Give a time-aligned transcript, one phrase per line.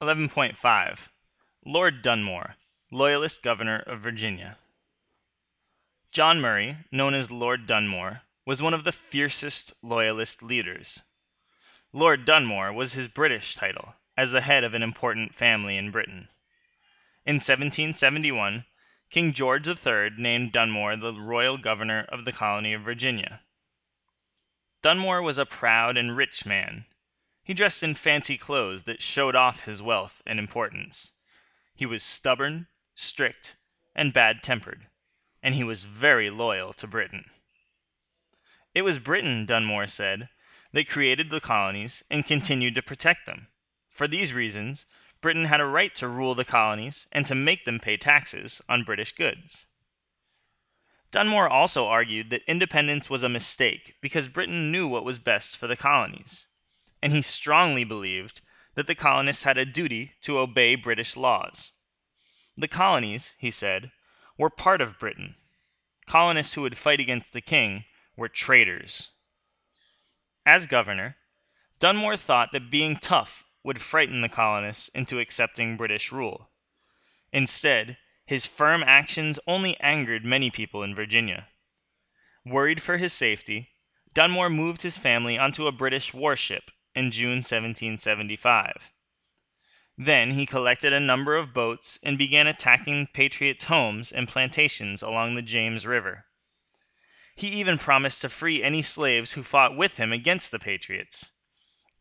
[0.00, 1.10] 11.5
[1.66, 2.56] Lord Dunmore,
[2.90, 4.56] Loyalist Governor of Virginia.
[6.10, 11.02] John Murray, known as Lord Dunmore, was one of the fiercest Loyalist leaders.
[11.92, 16.30] Lord Dunmore was his British title, as the head of an important family in Britain.
[17.26, 18.64] In 1771,
[19.10, 23.42] King George III named Dunmore the royal governor of the colony of Virginia.
[24.80, 26.86] Dunmore was a proud and rich man.
[27.50, 31.12] He dressed in fancy clothes that showed off his wealth and importance.
[31.74, 33.56] He was stubborn, strict,
[33.92, 34.86] and bad tempered,
[35.42, 37.28] and he was very loyal to Britain.
[38.72, 40.28] It was Britain, Dunmore said,
[40.70, 43.48] that created the colonies and continued to protect them.
[43.88, 44.86] For these reasons,
[45.20, 48.84] Britain had a right to rule the colonies and to make them pay taxes on
[48.84, 49.66] British goods.
[51.10, 55.66] Dunmore also argued that independence was a mistake because Britain knew what was best for
[55.66, 56.46] the colonies,
[57.02, 58.42] and he strongly believed
[58.74, 61.72] that the colonists had a duty to obey British laws.
[62.56, 63.90] The colonies, he said,
[64.36, 65.34] were part of Britain.
[66.06, 67.84] Colonists who would fight against the king
[68.16, 69.10] were traitors.
[70.44, 71.16] As governor,
[71.78, 76.50] Dunmore thought that being tough would frighten the colonists into accepting British rule.
[77.32, 77.96] Instead,
[78.26, 81.48] his firm actions only angered many people in Virginia.
[82.44, 83.70] Worried for his safety,
[84.12, 88.92] Dunmore moved his family onto a British warship in June 1775.
[89.98, 95.34] Then he collected a number of boats and began attacking patriots' homes and plantations along
[95.34, 96.24] the James River.
[97.36, 101.32] He even promised to free any slaves who fought with him against the patriots.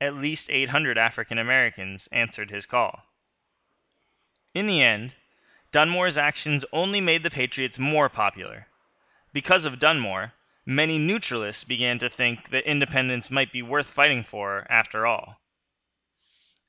[0.00, 3.04] At least 800 African Americans answered his call.
[4.54, 5.14] In the end,
[5.70, 8.68] Dunmore's actions only made the Patriots more popular.
[9.32, 10.32] Because of Dunmore,
[10.68, 15.40] many neutralists began to think that independence might be worth fighting for after all.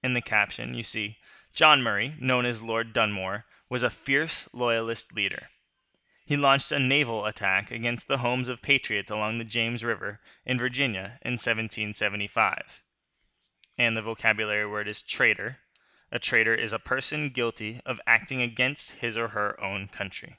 [0.02, 1.18] In the caption, you see,
[1.54, 5.50] John Murray, known as Lord Dunmore, was a fierce Loyalist leader.
[6.26, 10.58] He launched a naval attack against the homes of patriots along the James River in
[10.58, 12.82] Virginia in 1775
[13.80, 15.58] and the vocabulary word is traitor.
[16.12, 20.36] A traitor is a person guilty of acting against his or her own country.